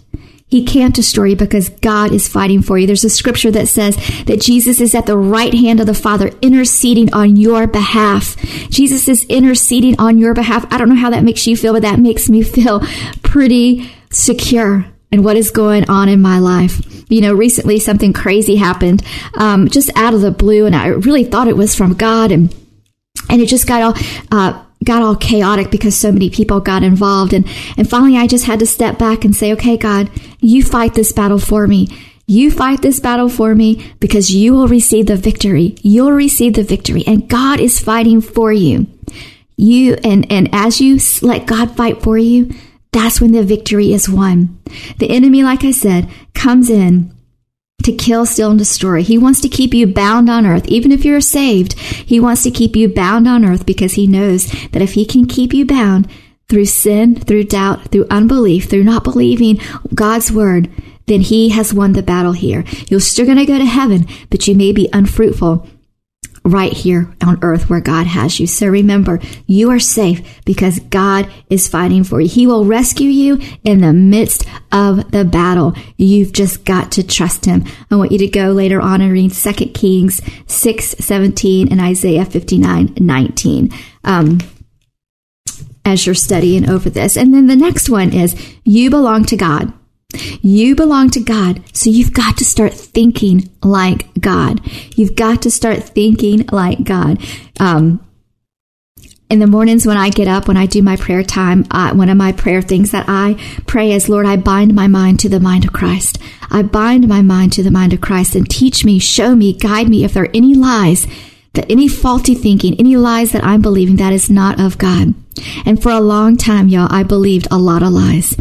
He 0.52 0.62
can't 0.62 0.94
destroy 0.94 1.28
you 1.28 1.37
because 1.37 1.71
God 1.71 2.12
is 2.12 2.28
fighting 2.28 2.61
for 2.61 2.76
you. 2.76 2.87
There's 2.87 3.04
a 3.04 3.09
scripture 3.09 3.50
that 3.52 3.68
says 3.68 3.97
that 4.26 4.42
Jesus 4.42 4.82
is 4.82 4.94
at 4.94 5.06
the 5.06 5.16
right 5.16 5.54
hand 5.54 5.80
of 5.80 5.87
the 5.87 5.94
Father 5.94 6.30
interceding 6.42 7.11
on 7.14 7.37
your 7.37 7.66
behalf. 7.66 8.37
Jesus 8.68 9.09
is 9.09 9.25
interceding 9.30 9.99
on 9.99 10.18
your 10.18 10.35
behalf. 10.35 10.66
I 10.71 10.76
don't 10.76 10.90
know 10.90 10.94
how 10.94 11.09
that 11.09 11.25
makes 11.25 11.47
you 11.47 11.56
feel, 11.56 11.73
but 11.73 11.80
that 11.80 11.99
makes 12.00 12.28
me 12.28 12.42
feel 12.42 12.80
pretty 13.23 13.90
secure 14.11 14.85
and 15.11 15.25
what 15.25 15.38
is 15.38 15.50
going 15.50 15.88
on 15.88 16.11
in 16.11 16.21
my 16.21 16.38
life. 16.38 16.82
You 17.11 17.23
know, 17.23 17.32
recently 17.32 17.78
something 17.78 18.12
crazy 18.12 18.56
happened, 18.56 19.02
um, 19.38 19.68
just 19.68 19.90
out 19.97 20.12
of 20.12 20.21
the 20.21 20.30
blue, 20.30 20.66
and 20.66 20.76
I 20.76 20.88
really 20.88 21.25
thought 21.25 21.49
it 21.49 21.56
was 21.56 21.75
from 21.75 21.94
God, 21.94 22.30
and 22.30 22.54
and 23.30 23.40
it 23.40 23.47
just 23.47 23.66
got 23.66 23.80
all 23.80 23.94
uh, 24.30 24.62
got 24.85 25.03
all 25.03 25.17
chaotic 25.17 25.71
because 25.71 25.97
so 25.97 26.12
many 26.12 26.31
people 26.31 26.61
got 26.61 26.83
involved. 26.83 27.33
And, 27.33 27.47
and 27.77 27.89
finally, 27.89 28.17
I 28.17 28.27
just 28.27 28.45
had 28.45 28.59
to 28.61 28.67
step 28.67 28.99
back 28.99 29.25
and 29.25 29.35
say, 29.35 29.53
okay, 29.53 29.77
God, 29.77 30.11
you 30.41 30.62
fight 30.62 30.95
this 30.95 31.12
battle 31.12 31.39
for 31.39 31.67
me. 31.67 31.89
You 32.27 32.51
fight 32.51 32.83
this 32.83 33.01
battle 33.01 33.29
for 33.29 33.55
me 33.55 33.93
because 34.01 34.33
you 34.33 34.55
will 34.55 34.69
receive 34.69 35.07
the 35.07 35.17
victory. 35.17 35.77
You'll 35.83 36.12
receive 36.12 36.55
the 36.55 36.62
victory 36.62 37.05
and 37.07 37.29
God 37.29 37.61
is 37.61 37.81
fighting 37.81 38.21
for 38.21 38.53
you. 38.53 38.87
You, 39.57 39.95
and, 40.03 40.31
and 40.31 40.49
as 40.53 40.81
you 40.81 40.99
let 41.21 41.47
God 41.47 41.77
fight 41.77 42.03
for 42.03 42.17
you, 42.17 42.53
that's 42.93 43.21
when 43.21 43.33
the 43.33 43.43
victory 43.43 43.93
is 43.93 44.09
won. 44.09 44.61
The 44.99 45.11
enemy, 45.11 45.43
like 45.43 45.65
I 45.65 45.73
said, 45.73 46.09
comes 46.35 46.71
in 46.71 47.12
to 47.85 47.93
kill, 47.93 48.27
steal, 48.27 48.51
and 48.51 48.59
destroy. 48.59 49.03
He 49.03 49.19
wants 49.19 49.41
to 49.41 49.49
keep 49.49 49.75
you 49.75 49.87
bound 49.87 50.29
on 50.29 50.47
earth. 50.47 50.67
Even 50.67 50.93
if 50.93 51.05
you're 51.05 51.21
saved, 51.21 51.79
he 51.79 52.21
wants 52.21 52.43
to 52.43 52.51
keep 52.51 52.77
you 52.77 52.89
bound 52.89 53.29
on 53.29 53.45
earth 53.45 53.67
because 53.67 53.95
he 53.95 54.07
knows 54.07 54.47
that 54.73 54.83
if 54.83 54.95
he 54.95 55.05
can 55.05 55.27
keep 55.27 55.53
you 55.53 55.67
bound 55.67 56.09
through 56.49 56.67
sin, 56.67 57.17
through 57.17 57.45
doubt, 57.45 57.89
through 57.89 58.07
unbelief, 58.11 58.69
through 58.69 58.85
not 58.85 59.05
believing 59.05 59.59
God's 59.95 60.31
word, 60.31 60.71
then 61.07 61.21
he 61.21 61.49
has 61.51 61.75
won 61.75 61.93
the 61.93 62.03
battle 62.03 62.33
here. 62.33 62.65
You're 62.89 63.01
still 63.01 63.27
going 63.27 63.39
to 63.39 63.47
go 63.47 63.59
to 63.59 63.65
heaven, 63.65 64.07
but 64.31 64.47
you 64.47 64.55
may 64.55 64.73
be 64.73 64.89
unfruitful 64.93 65.67
right 66.44 66.72
here 66.72 67.12
on 67.25 67.38
earth 67.42 67.70
where 67.70 67.80
God 67.80 68.06
has 68.06 68.40
you. 68.40 68.46
So 68.46 68.66
remember, 68.66 69.20
you 69.46 69.70
are 69.70 69.78
safe 69.78 70.44
because 70.44 70.80
God 70.80 71.30
is 71.49 71.68
fighting 71.68 72.04
for 72.04 72.20
you. 72.20 72.28
He 72.28 72.46
will 72.46 72.64
rescue 72.64 73.08
you 73.08 73.40
in 73.64 73.80
the 73.80 73.92
midst 73.92 74.44
of 74.72 75.11
the 75.12 75.25
battle. 75.25 75.75
You've 75.96 76.32
just 76.32 76.64
got 76.64 76.92
to 76.92 77.06
trust 77.06 77.44
him. 77.44 77.64
I 77.90 77.96
want 77.96 78.12
you 78.12 78.18
to 78.18 78.28
go 78.28 78.50
later 78.50 78.80
on 78.80 79.00
and 79.00 79.12
read 79.12 79.32
2 79.32 79.52
Kings 79.68 80.20
6, 80.46 80.87
17 80.99 81.70
and 81.70 81.80
Isaiah 81.80 82.25
59, 82.25 82.94
19. 82.99 83.70
Um, 84.04 84.38
as 85.84 86.06
you're 86.06 86.14
studying 86.14 86.68
over 86.68 86.88
this. 86.88 87.16
And 87.16 87.34
then 87.34 87.49
the 87.49 87.56
next 87.56 87.90
one 87.90 88.12
is 88.12 88.37
you 88.64 88.88
belong 88.88 89.25
to 89.26 89.37
God. 89.37 89.72
You 90.40 90.75
belong 90.75 91.11
to 91.11 91.21
God, 91.21 91.62
so 91.75 91.90
you've 91.90 92.12
got 92.12 92.37
to 92.38 92.45
start 92.45 92.75
thinking 92.75 93.50
like 93.62 94.12
God. 94.21 94.61
You've 94.97 95.16
got 95.16 95.42
to 95.42 95.50
start 95.50 95.83
thinking 95.83 96.47
like 96.52 96.85
God. 96.85 97.19
Um, 97.61 98.04
in 99.33 99.38
the 99.38 99.47
mornings 99.47 99.87
when 99.87 99.97
I 99.97 100.11
get 100.11 100.28
up, 100.28 100.47
when 100.47 100.59
I 100.59 100.66
do 100.66 100.83
my 100.83 100.97
prayer 100.97 101.23
time, 101.23 101.64
uh, 101.71 101.95
one 101.95 102.11
of 102.11 102.19
my 102.19 102.33
prayer 102.33 102.61
things 102.61 102.90
that 102.90 103.07
I 103.09 103.42
pray 103.66 103.92
is, 103.92 104.11
Lord, 104.11 104.26
I 104.26 104.37
bind 104.37 104.75
my 104.75 104.88
mind 104.88 105.21
to 105.21 105.31
the 105.31 105.40
mind 105.40 105.64
of 105.64 105.73
Christ. 105.73 106.19
I 106.50 106.62
bind 106.62 107.09
my 107.09 107.23
mind 107.23 107.54
to 107.54 107.62
the 107.62 107.71
mind 107.71 107.95
of 107.95 108.02
Christ 108.02 108.35
and 108.35 108.47
teach 108.47 108.85
me, 108.85 108.99
show 108.99 109.35
me, 109.35 109.54
guide 109.54 109.88
me 109.88 110.04
if 110.04 110.12
there 110.12 110.25
are 110.25 110.35
any 110.35 110.54
lies, 110.54 111.07
that 111.54 111.71
any 111.71 111.88
faulty 111.88 112.35
thinking, 112.35 112.78
any 112.78 112.97
lies 112.99 113.33
that 113.33 113.42
I'm 113.42 113.62
believing 113.62 113.97
that 113.97 114.12
is 114.12 114.28
not 114.28 114.61
of 114.61 114.76
God. 114.76 115.14
And 115.64 115.83
for 115.83 115.90
a 115.90 116.00
long 116.00 116.37
time, 116.37 116.69
y'all, 116.69 116.88
I 116.90 117.02
believed 117.02 117.49
a 117.50 117.57
lot 117.57 117.83
of 117.83 117.92
lies. 117.92 118.37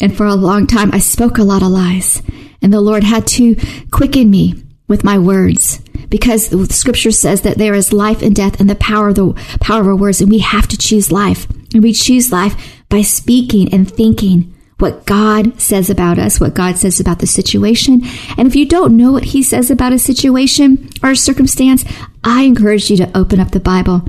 And 0.00 0.16
for 0.16 0.26
a 0.26 0.34
long 0.34 0.68
time, 0.68 0.90
I 0.92 1.00
spoke 1.00 1.38
a 1.38 1.42
lot 1.42 1.62
of 1.62 1.68
lies. 1.68 2.22
And 2.62 2.72
the 2.72 2.80
Lord 2.80 3.02
had 3.02 3.26
to 3.28 3.56
quicken 3.90 4.30
me 4.30 4.54
with 4.86 5.02
my 5.02 5.18
words 5.18 5.80
because 6.08 6.48
the 6.48 6.66
scripture 6.66 7.10
says 7.10 7.42
that 7.42 7.58
there 7.58 7.74
is 7.74 7.92
life 7.92 8.22
and 8.22 8.34
death 8.34 8.60
and 8.60 8.70
the 8.70 8.76
power 8.76 9.08
of 9.08 9.16
the 9.16 9.32
power 9.60 9.80
of 9.80 9.88
our 9.88 9.96
words. 9.96 10.20
And 10.20 10.30
we 10.30 10.38
have 10.38 10.68
to 10.68 10.78
choose 10.78 11.10
life. 11.10 11.48
And 11.74 11.82
we 11.82 11.92
choose 11.92 12.30
life 12.30 12.84
by 12.88 13.02
speaking 13.02 13.74
and 13.74 13.90
thinking 13.90 14.54
what 14.78 15.04
God 15.04 15.60
says 15.60 15.90
about 15.90 16.20
us, 16.20 16.38
what 16.38 16.54
God 16.54 16.76
says 16.76 17.00
about 17.00 17.18
the 17.18 17.26
situation. 17.26 18.02
And 18.36 18.46
if 18.46 18.54
you 18.54 18.66
don't 18.66 18.96
know 18.96 19.10
what 19.10 19.24
he 19.24 19.42
says 19.42 19.68
about 19.68 19.92
a 19.92 19.98
situation 19.98 20.88
or 21.02 21.10
a 21.10 21.16
circumstance, 21.16 21.84
I 22.22 22.42
encourage 22.42 22.88
you 22.88 22.96
to 22.98 23.18
open 23.18 23.40
up 23.40 23.50
the 23.50 23.58
Bible 23.58 24.04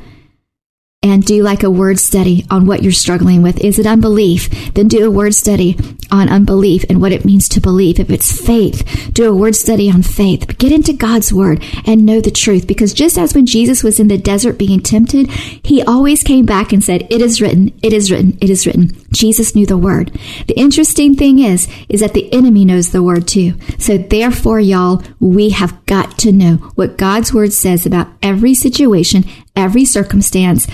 and 1.02 1.24
do 1.24 1.42
like 1.42 1.64
a 1.64 1.72
word 1.72 1.98
study 1.98 2.46
on 2.52 2.66
what 2.66 2.84
you're 2.84 2.92
struggling 2.92 3.42
with. 3.42 3.58
Is 3.64 3.80
it 3.80 3.86
unbelief? 3.86 4.74
Then 4.74 4.90
do 4.90 5.08
a 5.08 5.12
word 5.12 5.34
study 5.34 5.78
on 6.12 6.28
unbelief 6.28 6.84
and 6.90 7.00
what 7.00 7.14
it 7.14 7.24
means 7.24 7.48
to 7.50 7.62
believe. 7.62 8.02
If 8.02 8.10
it's 8.10 8.46
faith, 8.46 9.10
do 9.14 9.30
a 9.30 9.36
word 9.36 9.56
study 9.56 9.90
on 9.90 10.02
faith. 10.02 10.58
Get 10.58 10.74
into 10.74 10.92
God's 10.92 11.32
word 11.32 11.64
and 11.86 12.06
know 12.06 12.20
the 12.20 12.32
truth 12.32 12.68
because 12.68 12.94
just 12.94 13.18
as 13.18 13.34
when 13.34 13.46
Jesus 13.46 13.82
was 13.82 13.98
in 13.98 14.10
the 14.10 14.18
desert 14.18 14.58
being 14.58 14.82
tempted, 14.82 15.30
he 15.32 15.82
always 15.84 16.22
came 16.22 16.46
back 16.46 16.74
and 16.74 16.84
said, 16.84 17.08
it 17.10 17.22
is 17.22 17.42
written, 17.42 17.72
it 17.82 17.94
is 17.94 18.12
written, 18.12 18.38
it 18.42 18.50
is 18.50 18.68
written. 18.68 18.92
Jesus 19.14 19.56
knew 19.56 19.66
the 19.66 19.78
word. 19.78 20.12
The 20.48 20.60
interesting 20.60 21.16
thing 21.16 21.40
is, 21.40 21.70
is 21.88 22.02
that 22.02 22.14
the 22.14 22.32
enemy 22.34 22.66
knows 22.66 22.92
the 22.92 23.04
word 23.04 23.26
too. 23.26 23.54
So 23.78 23.98
therefore, 23.98 24.60
y'all, 24.60 25.02
we 25.22 25.52
have 25.52 25.86
got 25.86 26.18
to 26.20 26.34
know 26.34 26.56
what 26.76 26.98
God's 26.98 27.34
word 27.34 27.54
says 27.54 27.86
about 27.86 28.10
every 28.22 28.54
situation, 28.54 29.24
every 29.60 29.86
circumstance, 29.86 30.68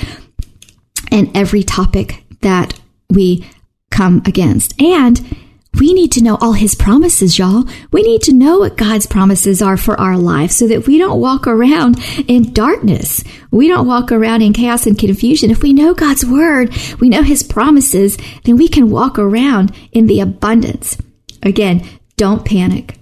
and 1.11 1.35
every 1.35 1.63
topic 1.63 2.23
that 2.41 2.79
we 3.09 3.45
come 3.91 4.21
against. 4.25 4.79
And 4.81 5.19
we 5.79 5.93
need 5.93 6.11
to 6.13 6.23
know 6.23 6.37
all 6.39 6.53
his 6.53 6.73
promises, 6.73 7.37
y'all. 7.37 7.65
We 7.91 8.01
need 8.01 8.21
to 8.23 8.33
know 8.33 8.59
what 8.59 8.77
God's 8.77 9.05
promises 9.05 9.61
are 9.61 9.75
for 9.77 9.99
our 9.99 10.17
life 10.17 10.51
so 10.51 10.67
that 10.67 10.87
we 10.87 10.97
don't 10.97 11.19
walk 11.19 11.47
around 11.47 11.97
in 12.27 12.53
darkness. 12.53 13.23
We 13.51 13.67
don't 13.67 13.87
walk 13.87 14.11
around 14.11 14.41
in 14.41 14.53
chaos 14.53 14.85
and 14.85 14.97
confusion. 14.97 15.51
If 15.51 15.61
we 15.61 15.73
know 15.73 15.93
God's 15.93 16.25
word, 16.25 16.73
we 16.99 17.09
know 17.09 17.23
his 17.23 17.43
promises, 17.43 18.17
then 18.45 18.57
we 18.57 18.69
can 18.69 18.89
walk 18.89 19.19
around 19.19 19.75
in 19.91 20.07
the 20.07 20.21
abundance. 20.21 20.97
Again, 21.43 21.85
don't 22.15 22.45
panic. 22.45 22.97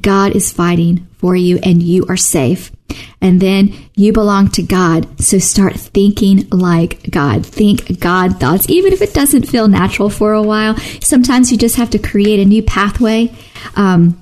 God 0.00 0.34
is 0.34 0.52
fighting 0.52 1.06
for 1.12 1.36
you 1.36 1.60
and 1.62 1.80
you 1.80 2.06
are 2.08 2.16
safe. 2.16 2.72
And 3.20 3.40
then 3.40 3.74
you 3.96 4.12
belong 4.12 4.48
to 4.52 4.62
God. 4.62 5.20
So 5.20 5.38
start 5.38 5.74
thinking 5.74 6.48
like 6.50 7.10
God. 7.10 7.44
Think 7.46 8.00
God 8.00 8.40
thoughts, 8.40 8.68
even 8.68 8.92
if 8.92 9.02
it 9.02 9.14
doesn't 9.14 9.48
feel 9.48 9.68
natural 9.68 10.10
for 10.10 10.32
a 10.32 10.42
while. 10.42 10.76
Sometimes 11.00 11.50
you 11.50 11.58
just 11.58 11.76
have 11.76 11.90
to 11.90 11.98
create 11.98 12.40
a 12.40 12.44
new 12.44 12.62
pathway. 12.62 13.34
Um, 13.76 14.20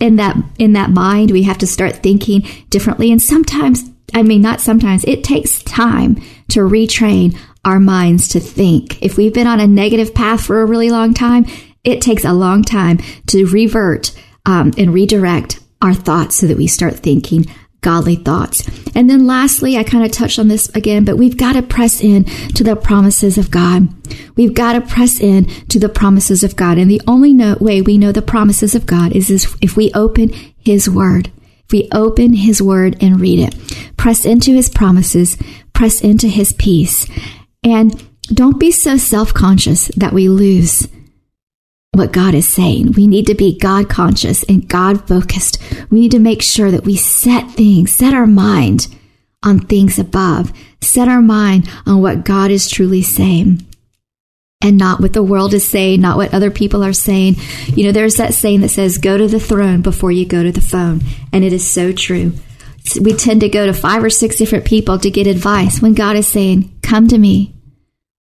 in 0.00 0.16
that 0.16 0.36
in 0.58 0.72
that 0.72 0.90
mind, 0.90 1.30
we 1.30 1.42
have 1.42 1.58
to 1.58 1.66
start 1.66 1.96
thinking 1.96 2.46
differently. 2.70 3.12
And 3.12 3.20
sometimes, 3.20 3.84
I 4.14 4.22
mean, 4.22 4.40
not 4.40 4.60
sometimes, 4.60 5.04
it 5.04 5.22
takes 5.22 5.62
time 5.62 6.16
to 6.48 6.60
retrain 6.60 7.36
our 7.64 7.78
minds 7.78 8.28
to 8.28 8.40
think. 8.40 9.02
If 9.02 9.16
we've 9.16 9.34
been 9.34 9.46
on 9.46 9.60
a 9.60 9.66
negative 9.66 10.14
path 10.14 10.42
for 10.42 10.62
a 10.62 10.66
really 10.66 10.90
long 10.90 11.14
time, 11.14 11.46
it 11.84 12.00
takes 12.00 12.24
a 12.24 12.32
long 12.32 12.62
time 12.62 12.98
to 13.26 13.46
revert 13.46 14.12
um, 14.46 14.72
and 14.78 14.92
redirect 14.92 15.60
our 15.82 15.94
thoughts 15.94 16.36
so 16.36 16.46
that 16.46 16.56
we 16.56 16.66
start 16.66 16.96
thinking 16.96 17.46
godly 17.80 18.16
thoughts. 18.16 18.68
And 18.94 19.08
then 19.08 19.26
lastly, 19.26 19.76
I 19.76 19.84
kind 19.84 20.04
of 20.04 20.12
touched 20.12 20.38
on 20.38 20.48
this 20.48 20.68
again, 20.70 21.04
but 21.04 21.16
we've 21.16 21.36
got 21.36 21.54
to 21.54 21.62
press 21.62 22.02
in 22.02 22.24
to 22.54 22.64
the 22.64 22.76
promises 22.76 23.38
of 23.38 23.50
God. 23.50 23.88
We've 24.36 24.54
got 24.54 24.74
to 24.74 24.80
press 24.80 25.20
in 25.20 25.46
to 25.68 25.78
the 25.78 25.88
promises 25.88 26.42
of 26.42 26.56
God. 26.56 26.78
And 26.78 26.90
the 26.90 27.00
only 27.06 27.32
no- 27.32 27.56
way 27.60 27.80
we 27.82 27.98
know 27.98 28.12
the 28.12 28.22
promises 28.22 28.74
of 28.74 28.86
God 28.86 29.12
is 29.12 29.30
if 29.60 29.76
we 29.76 29.92
open 29.92 30.30
His 30.58 30.88
Word. 30.88 31.30
If 31.66 31.72
we 31.72 31.88
open 31.92 32.34
His 32.34 32.60
Word 32.60 32.96
and 33.02 33.20
read 33.20 33.38
it, 33.38 33.96
press 33.96 34.24
into 34.24 34.52
His 34.52 34.68
promises, 34.68 35.38
press 35.72 36.00
into 36.00 36.28
His 36.28 36.52
peace. 36.52 37.06
And 37.62 38.02
don't 38.34 38.60
be 38.60 38.70
so 38.70 38.96
self 38.96 39.32
conscious 39.32 39.88
that 39.96 40.12
we 40.12 40.28
lose 40.28 40.88
what 41.92 42.12
God 42.12 42.34
is 42.34 42.48
saying. 42.48 42.92
We 42.92 43.06
need 43.06 43.26
to 43.26 43.34
be 43.34 43.58
God 43.58 43.88
conscious 43.88 44.44
and 44.44 44.68
God 44.68 45.08
focused. 45.08 45.60
We 45.90 46.00
need 46.00 46.12
to 46.12 46.18
make 46.18 46.42
sure 46.42 46.70
that 46.70 46.84
we 46.84 46.96
set 46.96 47.50
things, 47.50 47.92
set 47.92 48.14
our 48.14 48.26
mind 48.26 48.86
on 49.42 49.60
things 49.60 49.98
above, 49.98 50.52
set 50.80 51.08
our 51.08 51.22
mind 51.22 51.68
on 51.86 52.00
what 52.00 52.24
God 52.24 52.50
is 52.50 52.70
truly 52.70 53.02
saying 53.02 53.66
and 54.62 54.78
not 54.78 55.00
what 55.00 55.14
the 55.14 55.22
world 55.22 55.52
is 55.52 55.66
saying, 55.66 56.00
not 56.00 56.16
what 56.16 56.32
other 56.32 56.50
people 56.50 56.84
are 56.84 56.92
saying. 56.92 57.36
You 57.66 57.86
know, 57.86 57.92
there's 57.92 58.16
that 58.16 58.34
saying 58.34 58.60
that 58.60 58.68
says, 58.68 58.98
go 58.98 59.18
to 59.18 59.26
the 59.26 59.40
throne 59.40 59.82
before 59.82 60.12
you 60.12 60.26
go 60.26 60.42
to 60.42 60.52
the 60.52 60.60
phone. 60.60 61.00
And 61.32 61.42
it 61.42 61.52
is 61.52 61.68
so 61.68 61.92
true. 61.92 62.34
We 63.00 63.14
tend 63.14 63.40
to 63.40 63.48
go 63.48 63.66
to 63.66 63.72
five 63.72 64.04
or 64.04 64.10
six 64.10 64.36
different 64.36 64.64
people 64.64 64.98
to 64.98 65.10
get 65.10 65.26
advice 65.26 65.82
when 65.82 65.94
God 65.94 66.16
is 66.16 66.26
saying, 66.26 66.78
come 66.82 67.08
to 67.08 67.18
me. 67.18 67.54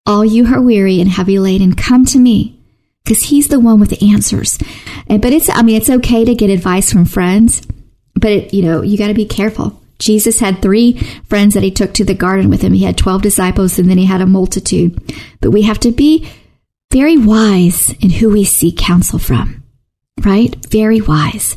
All 0.06 0.24
you 0.24 0.46
who 0.46 0.54
are 0.54 0.62
weary 0.62 1.00
and 1.00 1.10
heavy 1.10 1.38
laden, 1.38 1.74
come 1.74 2.06
to 2.06 2.18
me 2.18 2.57
because 3.08 3.24
he's 3.24 3.48
the 3.48 3.58
one 3.58 3.80
with 3.80 3.88
the 3.88 4.12
answers. 4.12 4.58
And, 5.08 5.22
but 5.22 5.32
it's, 5.32 5.48
I 5.48 5.62
mean, 5.62 5.76
it's 5.76 5.88
okay 5.88 6.26
to 6.26 6.34
get 6.34 6.50
advice 6.50 6.92
from 6.92 7.06
friends, 7.06 7.66
but 8.14 8.30
it, 8.30 8.54
you 8.54 8.60
know, 8.60 8.82
you 8.82 8.98
got 8.98 9.08
to 9.08 9.14
be 9.14 9.24
careful. 9.24 9.80
Jesus 9.98 10.40
had 10.40 10.60
three 10.60 10.98
friends 11.24 11.54
that 11.54 11.62
he 11.62 11.70
took 11.70 11.94
to 11.94 12.04
the 12.04 12.12
garden 12.12 12.50
with 12.50 12.60
him. 12.60 12.74
He 12.74 12.84
had 12.84 12.98
12 12.98 13.22
disciples 13.22 13.78
and 13.78 13.88
then 13.88 13.96
he 13.96 14.04
had 14.04 14.20
a 14.20 14.26
multitude. 14.26 15.00
But 15.40 15.52
we 15.52 15.62
have 15.62 15.80
to 15.80 15.90
be 15.90 16.28
very 16.92 17.16
wise 17.16 17.94
in 18.00 18.10
who 18.10 18.28
we 18.28 18.44
seek 18.44 18.76
counsel 18.76 19.18
from, 19.18 19.64
right? 20.22 20.54
Very 20.66 21.00
wise. 21.00 21.56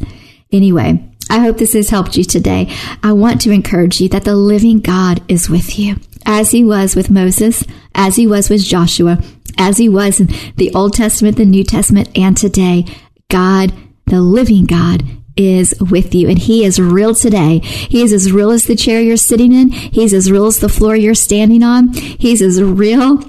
Anyway, 0.54 1.06
I 1.30 1.40
hope 1.40 1.58
this 1.58 1.74
has 1.74 1.90
helped 1.90 2.16
you 2.16 2.24
today. 2.24 2.74
I 3.04 3.12
want 3.12 3.42
to 3.42 3.52
encourage 3.52 4.00
you 4.00 4.08
that 4.10 4.24
the 4.24 4.38
living 4.38 4.80
God 4.80 5.22
is 5.28 5.50
with 5.50 5.78
you 5.78 5.98
as 6.26 6.52
he 6.52 6.64
was 6.64 6.96
with 6.96 7.10
Moses, 7.10 7.64
as 7.96 8.16
he 8.16 8.28
was 8.28 8.50
with 8.50 8.64
Joshua, 8.64 9.22
as 9.58 9.78
he 9.78 9.90
was 9.90 10.20
in 10.20 10.28
the 10.56 10.72
Old 10.74 10.94
Testament, 10.94 11.38
the 11.38 11.46
New 11.46 11.64
Testament, 11.64 12.10
and 12.18 12.38
today. 12.38 12.86
God, 13.30 13.74
the 14.06 14.22
living 14.22 14.66
God, 14.66 15.04
is 15.38 15.74
with 15.80 16.14
you 16.14 16.30
and 16.30 16.38
he 16.38 16.66
is 16.66 16.80
real 16.80 17.16
today. 17.16 17.60
He 17.60 18.02
is 18.02 18.14
as 18.14 18.32
real 18.32 18.52
as 18.52 18.66
the 18.66 18.76
chair 18.76 19.02
you're 19.02 19.18
sitting 19.18 19.54
in. 19.54 19.70
He's 19.70 20.14
as 20.14 20.32
real 20.32 20.46
as 20.46 20.60
the 20.60 20.70
floor 20.70 20.96
you're 20.96 21.16
standing 21.16 21.64
on. 21.64 21.94
He's 21.94 22.42
as 22.42 22.62
real 22.62 23.24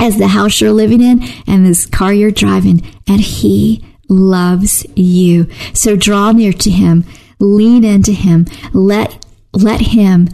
as 0.00 0.18
the 0.18 0.28
house 0.28 0.60
you're 0.60 0.72
living 0.72 1.02
in 1.02 1.22
and 1.46 1.64
this 1.64 1.86
car 1.86 2.12
you're 2.12 2.30
driving. 2.30 2.82
And 3.08 3.20
he 3.20 3.84
loves 4.08 4.86
you. 4.96 5.48
So 5.72 5.96
draw 5.96 6.32
near 6.32 6.52
to 6.52 6.70
him, 6.70 7.04
lean 7.38 7.84
into 7.84 8.12
him, 8.12 8.46
let, 8.72 9.24
let 9.52 9.80
him 9.80 10.28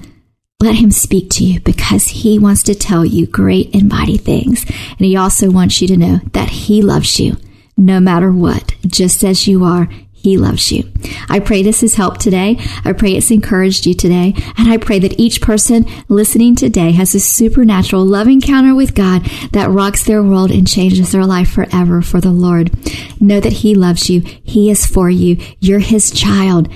let 0.61 0.75
him 0.75 0.91
speak 0.91 1.31
to 1.31 1.45
you 1.45 1.61
because 1.61 2.07
he 2.09 2.39
wants 2.39 2.63
to 2.65 2.75
tell 2.75 3.05
you 3.05 3.27
great 3.27 3.75
and 3.75 3.89
mighty 3.89 4.19
things. 4.19 4.65
And 4.65 5.01
he 5.01 5.17
also 5.17 5.51
wants 5.51 5.81
you 5.81 5.89
to 5.89 5.97
know 5.97 6.21
that 6.33 6.51
he 6.51 6.83
loves 6.83 7.19
you 7.19 7.37
no 7.77 7.99
matter 7.99 8.31
what, 8.31 8.75
just 8.87 9.25
as 9.25 9.49
you 9.49 9.65
are. 9.65 9.89
He 10.13 10.37
loves 10.37 10.71
you. 10.71 10.85
I 11.31 11.41
pray 11.41 11.63
this 11.63 11.81
has 11.81 11.95
helped 11.95 12.21
today. 12.21 12.59
I 12.85 12.93
pray 12.93 13.13
it's 13.13 13.31
encouraged 13.31 13.87
you 13.87 13.95
today. 13.95 14.35
And 14.59 14.71
I 14.71 14.77
pray 14.77 14.99
that 14.99 15.19
each 15.19 15.41
person 15.41 15.87
listening 16.09 16.57
today 16.57 16.93
has 16.93 17.15
a 17.15 17.21
supernatural 17.21 18.05
love 18.05 18.29
encounter 18.29 18.75
with 18.75 18.95
God 18.95 19.25
that 19.53 19.71
rocks 19.71 20.05
their 20.05 20.23
world 20.23 20.51
and 20.51 20.69
changes 20.69 21.13
their 21.13 21.25
life 21.25 21.51
forever 21.51 22.03
for 22.03 22.21
the 22.21 22.33
Lord. 22.33 22.71
Know 23.19 23.41
that 23.41 23.55
He 23.55 23.75
loves 23.75 24.11
you. 24.11 24.21
He 24.21 24.71
is 24.71 24.85
for 24.85 25.09
you. 25.09 25.39
You're 25.59 25.79
His 25.79 26.11
child. 26.11 26.69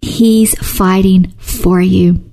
He's 0.00 0.58
fighting 0.58 1.32
for 1.38 1.80
you. 1.80 2.31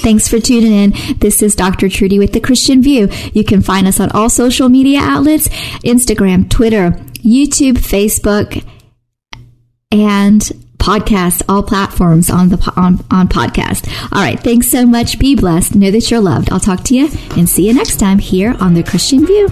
Thanks 0.00 0.28
for 0.28 0.40
tuning 0.40 0.72
in. 0.72 0.92
This 1.18 1.42
is 1.42 1.54
Dr. 1.54 1.88
Trudy 1.88 2.18
with 2.18 2.32
the 2.32 2.40
Christian 2.40 2.82
View. 2.82 3.08
You 3.32 3.44
can 3.44 3.62
find 3.62 3.86
us 3.86 4.00
on 4.00 4.10
all 4.12 4.30
social 4.30 4.68
media 4.68 5.00
outlets 5.00 5.48
Instagram, 5.84 6.48
Twitter, 6.48 6.92
YouTube, 7.22 7.74
Facebook, 7.74 8.64
and 9.90 10.40
podcasts, 10.78 11.42
all 11.48 11.62
platforms 11.62 12.30
on 12.30 12.48
the 12.48 12.72
on, 12.76 13.04
on 13.10 13.28
podcast. 13.28 13.86
All 14.12 14.22
right, 14.22 14.40
thanks 14.40 14.68
so 14.68 14.86
much. 14.86 15.18
Be 15.18 15.36
blessed. 15.36 15.74
Know 15.74 15.90
that 15.90 16.10
you're 16.10 16.20
loved. 16.20 16.50
I'll 16.50 16.60
talk 16.60 16.82
to 16.84 16.96
you 16.96 17.08
and 17.36 17.48
see 17.48 17.68
you 17.68 17.74
next 17.74 18.00
time 18.00 18.18
here 18.18 18.56
on 18.60 18.74
the 18.74 18.82
Christian 18.82 19.26
View. 19.26 19.48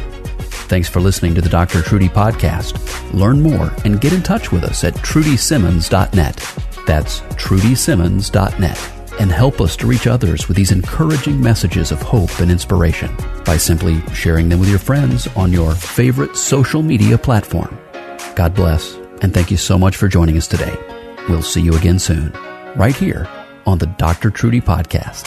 Thanks 0.68 0.88
for 0.88 1.00
listening 1.00 1.34
to 1.34 1.42
the 1.42 1.48
Dr. 1.48 1.82
Trudy 1.82 2.08
podcast. 2.08 3.12
Learn 3.12 3.40
more 3.40 3.72
and 3.84 4.00
get 4.00 4.12
in 4.12 4.22
touch 4.22 4.50
with 4.50 4.64
us 4.64 4.84
at 4.84 4.94
trudysimmons.net. 4.94 6.36
That's 6.86 7.20
trudysimmons.net 7.20 8.97
and 9.18 9.30
help 9.30 9.60
us 9.60 9.76
to 9.76 9.86
reach 9.86 10.06
others 10.06 10.48
with 10.48 10.56
these 10.56 10.72
encouraging 10.72 11.40
messages 11.40 11.92
of 11.92 12.00
hope 12.02 12.38
and 12.40 12.50
inspiration 12.50 13.14
by 13.44 13.56
simply 13.56 14.00
sharing 14.14 14.48
them 14.48 14.60
with 14.60 14.68
your 14.68 14.78
friends 14.78 15.26
on 15.36 15.52
your 15.52 15.74
favorite 15.74 16.36
social 16.36 16.82
media 16.82 17.18
platform. 17.18 17.78
God 18.34 18.54
bless, 18.54 18.94
and 19.22 19.34
thank 19.34 19.50
you 19.50 19.56
so 19.56 19.78
much 19.78 19.96
for 19.96 20.08
joining 20.08 20.36
us 20.36 20.46
today. 20.46 20.76
We'll 21.28 21.42
see 21.42 21.60
you 21.60 21.74
again 21.74 21.98
soon, 21.98 22.32
right 22.76 22.94
here 22.94 23.28
on 23.66 23.78
the 23.78 23.86
Dr. 23.86 24.30
Trudy 24.30 24.60
Podcast. 24.60 25.26